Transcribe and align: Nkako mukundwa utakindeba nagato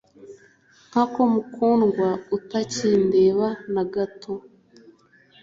Nkako 0.89 1.21
mukundwa 1.33 2.09
utakindeba 2.37 3.47
nagato 3.73 4.33